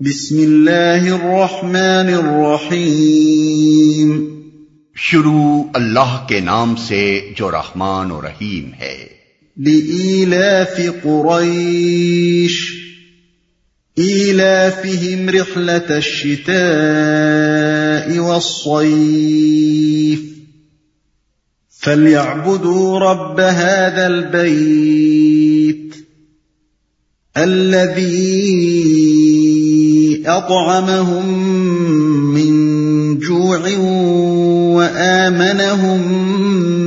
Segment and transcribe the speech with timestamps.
[0.00, 4.40] بسم اللہ الرحمن الرحیم۔
[4.96, 9.08] شروع اللہ کے نام سے جو رحمان و رحیم ہے۔
[9.56, 12.72] لإيلاف قريش
[13.98, 20.20] إيلافهم رحلة الشتاء والصيف
[21.84, 25.94] فليعبدوا رب هذا البيت
[27.34, 29.37] الذي
[30.28, 31.26] أطعمهم
[32.34, 32.50] من
[33.18, 33.58] جوع
[34.76, 36.02] وآمنهم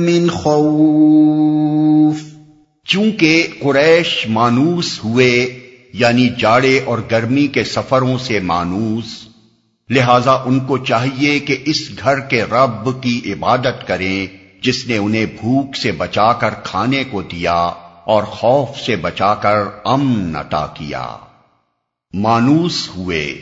[0.04, 2.16] من خوف.
[2.84, 5.58] چونکہ قریش مانوس ہوئے
[5.92, 9.04] یعنی جاڑے اور گرمی کے سفروں سے مانوس،
[9.90, 14.26] لہذا ان کو چاہیے کہ اس گھر کے رب کی عبادت کریں،
[14.62, 17.70] جس نے انہیں بھوک سے بچا کر کھانے کو دیا
[18.04, 21.06] اور خوف سے بچا کر امن عطا کیا۔
[22.14, 23.34] مانوس ہوئے۔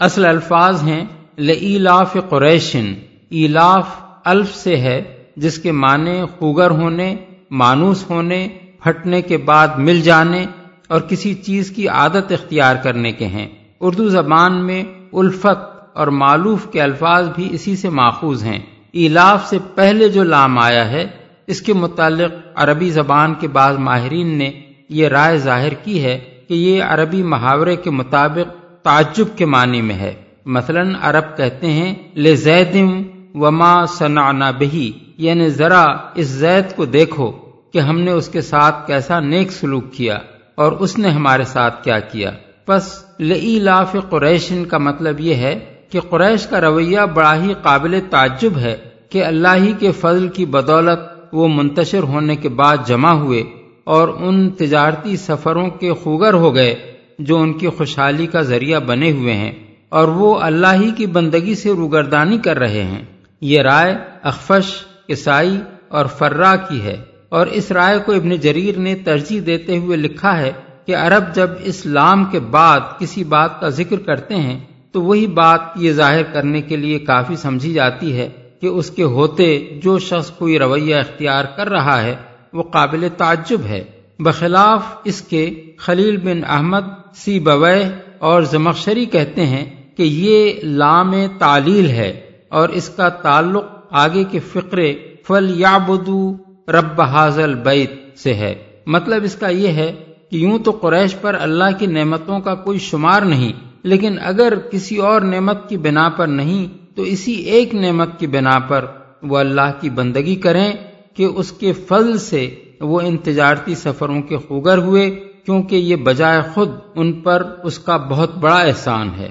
[0.00, 1.04] اصل الفاظ ہیں
[1.38, 2.94] للاف قریشن۔
[3.30, 3.88] ایلاف
[4.24, 7.16] الف سے ہے، جس کے معنی خوگر ہونے،
[7.50, 8.48] مانوس ہونے،
[8.84, 10.44] پھٹنے کے بعد مل جانے
[10.88, 13.48] اور کسی چیز کی عادت اختیار کرنے کے ہیں۔
[13.80, 18.60] اردو زبان میں الفت اور معلوف کے الفاظ بھی اسی سے ماخوذ ہیں۔
[18.92, 21.08] ایلاف سے پہلے جو لام آیا ہے،
[21.46, 24.50] اس کے متعلق عربی زبان کے بعض ماہرین نے
[24.88, 29.94] یہ رائے ظاہر کی ہے۔ کہ یہ عربی محاورے کے مطابق تعجب کے معنی میں
[29.94, 30.14] ہے۔
[30.46, 33.02] مثلا عرب کہتے ہیں، لے زیدم
[33.34, 37.32] وما صنعنا بہی۔ یعنی ذرا اس زید کو دیکھو
[37.72, 40.18] کہ ہم نے اس کے ساتھ کیسا نیک سلوک کیا
[40.54, 42.30] اور اس نے ہمارے ساتھ کیا کیا۔
[42.66, 45.58] پس لئی لاف قریشن کا مطلب یہ ہے
[45.90, 48.76] کہ قریش کا رویہ بڑا ہی قابل تعجب ہے
[49.10, 51.00] کہ اللہ ہی کے فضل کی بدولت
[51.32, 53.42] وہ منتشر ہونے کے بعد جمع ہوئے
[53.84, 56.74] اور ان تجارتی سفروں کے خوگر ہو گئے
[57.18, 59.52] جو ان کی خوشحالی کا ذریعہ بنے ہوئے ہیں
[59.88, 63.04] اور وہ اللہ ہی کی بندگی سے روگردانی کر رہے ہیں۔
[63.40, 64.70] یہ رائے اخفش
[65.06, 66.96] کسائی اور فرا کی ہے۔
[67.28, 70.52] اور اس رائے کو ابن جریر نے ترجیح دیتے ہوئے لکھا ہے
[70.86, 74.60] کہ عرب جب اسلام کے بعد کسی بات کا ذکر کرتے ہیں
[74.92, 78.28] تو وہی بات یہ ظاہر کرنے کے لیے کافی سمجھی جاتی ہے
[78.60, 82.14] کہ اس کے ہوتے جو شخص کوئی رویہ اختیار کر رہا ہے
[82.52, 83.84] وہ قابل تعجب ہے۔
[84.18, 87.82] بخلاف اس کے خلیل بن احمد سی بوے
[88.18, 89.64] اور زمخشری کہتے ہیں
[89.96, 96.36] کہ یہ لام تعلیل ہے اور اس کا تعلق آگے کے فقرے فل یا بدو
[96.68, 98.54] رب حاضل بیت سے ہے۔
[98.86, 99.92] مطلب اس کا یہ ہے
[100.30, 103.52] کہ یوں تو قریش پر اللہ کی نعمتوں کا کوئی شمار نہیں،
[103.82, 108.58] لیکن اگر کسی اور نعمت کی بنا پر نہیں، تو اسی ایک نعمت کی بنا
[108.58, 108.84] پر
[109.22, 110.72] وہ اللہ کی بندگی کریں۔
[111.14, 115.10] کہ اس کے فضل سے وہ ان تجارتی سفروں کے خوگر ہوئے
[115.44, 119.30] کیونکہ یہ بجائے خود ان پر اس کا بہت بڑا احسان ہے۔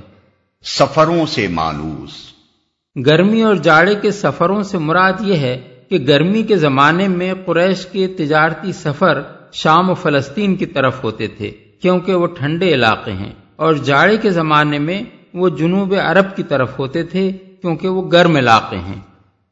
[0.64, 2.12] سفروں سے مانوس۔
[3.06, 7.86] گرمی اور جاڑے کے سفروں سے مراد یہ ہے کہ گرمی کے زمانے میں قریش
[7.86, 9.22] کے تجارتی سفر
[9.54, 14.30] شام و فلسطین کی طرف ہوتے تھے کیونکہ وہ ٹھنڈے علاقے ہیں۔ اور جاڑے کے
[14.30, 15.02] زمانے میں
[15.34, 17.32] وہ جنوب عرب کی طرف ہوتے تھے
[17.62, 19.02] کیونکہ وہ گرم علاقے ہیں۔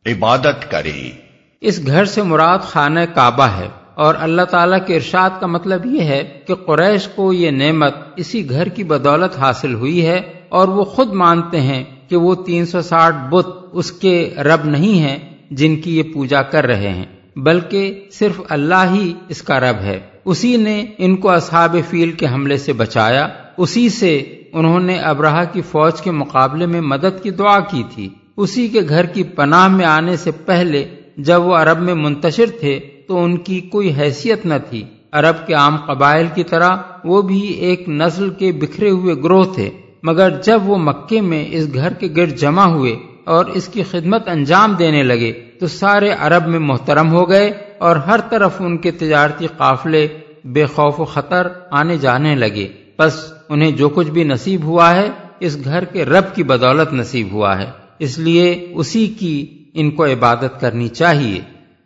[0.06, 1.29] عبادت کریں۔
[1.62, 6.02] اس گھر سے مراد خانہ کعبہ ہے اور اللہ تعالیٰ کے ارشاد کا مطلب یہ
[6.02, 10.84] ہے کہ قریش کو یہ نعمت اسی گھر کی بدولت حاصل ہوئی ہے اور وہ
[10.84, 15.20] خود مانتے ہیں کہ وہ تین سو ساٹھ بت اس کے رب نہیں ہیں
[15.52, 17.06] جن کی یہ پوجا کر رہے ہیں،
[17.36, 22.28] بلکہ صرف اللہ ہی اس کا رب ہے۔ اسی نے ان کو اصحاب فیل کے
[22.28, 23.28] حملے سے بچایا۔
[23.58, 24.18] اسی سے
[24.54, 28.80] انہوں نے ابراہ کی فوج کے مقابلے میں مدد کی دعا کی تھی۔ اسی کے
[28.90, 30.86] گھر کی پناہ میں آنے سے پہلے
[31.24, 35.54] جب وہ عرب میں منتشر تھے تو ان کی کوئی حیثیت نہ تھی۔ عرب کے
[35.54, 36.70] عام قبائل کی طرح
[37.04, 39.70] وہ بھی ایک نسل کے بکھرے ہوئے گروہ تھے،
[40.04, 44.28] مگر جب وہ مکے میں اس گھر کے گرد جمع ہوئے اور اس کی خدمت
[44.28, 48.92] انجام دینے لگے، تو سارے عرب میں محترم ہو گئے اور ہر طرف ان کے
[48.92, 50.08] تجارتی قافلے
[50.46, 52.68] بے خوف و خطر آنے جانے لگے۔
[53.00, 55.10] بس انہیں جو کچھ بھی نصیب ہوا ہے،
[55.40, 60.06] اس گھر کے رب کی بدولت نصیب ہوا ہے۔ اس لیے اسی کی ان کو
[60.06, 61.42] عبادت کرنی چاہیے۔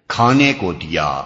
[0.08, 1.22] کھانے کو دیا۔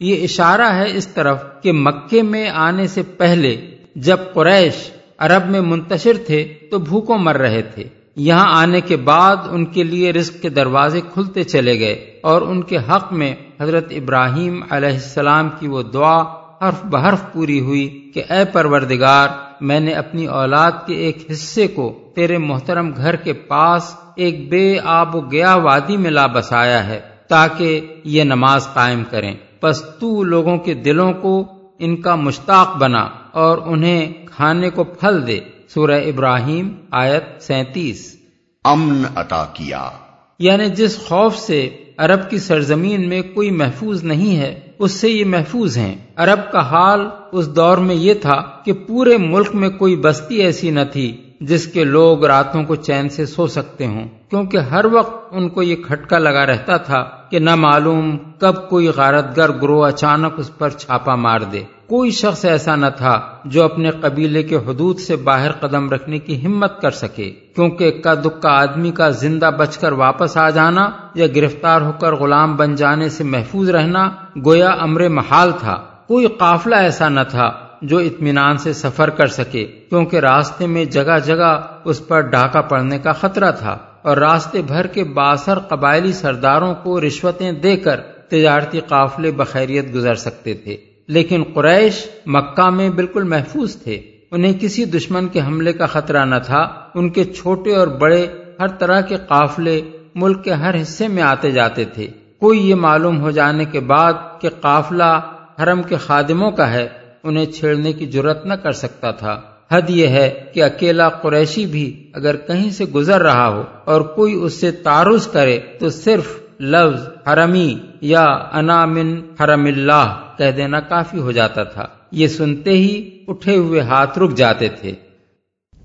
[0.00, 5.60] یہ اشارہ ہے اس طرف کہ مکے میں آنے سے پہلے جب قریش عرب میں
[5.60, 7.84] منتشر تھے تو بھوکوں مر رہے تھے۔
[8.16, 12.62] یہاں آنے کے بعد ان کے لیے رزق کے دروازے کھلتے چلے گئے اور ان
[12.62, 16.22] کے حق میں حضرت ابراہیم علیہ السلام کی وہ دعا
[16.68, 19.28] حرف بحرف پوری ہوئی کہ اے پروردگار
[19.60, 24.78] میں نے اپنی اولاد کے ایک حصے کو تیرے محترم گھر کے پاس ایک بے
[24.84, 30.22] آب و گیا وادی میں لا بسایا ہے تاکہ یہ نماز قائم کریں۔ پس تو
[30.22, 31.44] لوگوں کے دلوں کو
[31.78, 38.16] ان کا مشتاق بنا اور انہیں کھانے کو پھل دے۔ سورہ ابراہیم آیت سینتیس۔
[38.64, 39.90] امن عطا کیا۔
[40.38, 41.68] یعنی جس خوف سے
[41.98, 46.60] عرب کی سرزمین میں کوئی محفوظ نہیں ہے اس سے یہ محفوظ ہیں۔ عرب کا
[46.60, 47.00] حال
[47.32, 51.66] اس دور میں یہ تھا کہ پورے ملک میں کوئی بستی ایسی نہ تھی جس
[51.66, 55.76] کے لوگ راتوں کو چین سے سو سکتے ہوں۔ کیونکہ ہر وقت ان کو یہ
[55.76, 60.70] کھٹکا لگا رہتا تھا کہ نہ معلوم کب کوئی غارت گر گروہ اچانک اس پر
[60.70, 65.52] چھاپا مار دے۔ کوئی شخص ایسا نہ تھا جو اپنے قبیلے کے حدود سے باہر
[65.52, 70.36] قدم رکھنے کی ہمت کر سکے، کیونکہ اکا دکا آدمی کا زندہ بچ کر واپس
[70.36, 74.08] آ جانا یا گرفتار ہو کر غلام بن جانے سے محفوظ رہنا
[74.44, 75.76] گویا امر محال تھا۔
[76.06, 77.50] کوئی قافلہ ایسا نہ تھا
[77.82, 81.50] جو اطمینان سے سفر کر سکے، کیونکہ راستے میں جگہ جگہ
[81.84, 87.00] اس پر ڈاکہ پڑنے کا خطرہ تھا اور راستے بھر کے باثر قبائلی سرداروں کو
[87.00, 90.76] رشوتیں دے کر تجارتی قافلے بخیریت گزر سکتے تھے۔
[91.08, 94.00] لیکن قریش مکہ میں بالکل محفوظ تھے۔
[94.30, 98.26] انہیں کسی دشمن کے حملے کا خطرہ نہ تھا۔ ان کے چھوٹے اور بڑے
[98.60, 99.80] ہر طرح کے قافلے
[100.14, 102.06] ملک کے ہر حصے میں آتے جاتے تھے۔
[102.40, 105.20] کوئی یہ معلوم ہو جانے کے بعد کہ قافلہ
[105.62, 106.88] حرم کے خادموں کا ہے،
[107.24, 109.40] انہیں چھیڑنے کی جرت نہ کر سکتا تھا۔
[109.70, 114.34] حد یہ ہے کہ اکیلا قریشی بھی اگر کہیں سے گزر رہا ہو اور کوئی
[114.34, 120.80] اس سے تعارض کرے تو صرف لفظ حرمی یا انا من حرم اللہ۔ کہہ دینا
[120.80, 124.92] کافی ہو جاتا تھا۔ یہ سنتے ہی اٹھے ہوئے ہاتھ رک جاتے تھے۔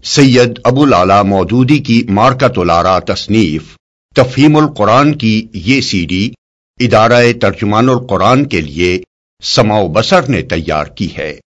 [0.03, 3.77] سید ابو لالا مودودی کی مارکت الارا تصنیف،
[4.15, 6.31] تفہیم القرآن کی یہ سی ڈی
[6.79, 9.01] ادارہ ترجمان القرآن کے لیے
[9.41, 11.39] سماؤ بسر نے تیار کی ہے۔